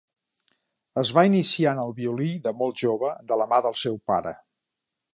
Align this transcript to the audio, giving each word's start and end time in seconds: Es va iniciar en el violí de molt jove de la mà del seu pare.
Es 1.01 1.11
va 1.17 1.25
iniciar 1.29 1.75
en 1.77 1.83
el 1.83 1.95
violí 2.01 2.31
de 2.49 2.57
molt 2.63 2.83
jove 2.85 3.15
de 3.33 3.41
la 3.43 3.49
mà 3.55 3.63
del 3.67 3.81
seu 3.87 4.05
pare. 4.13 4.39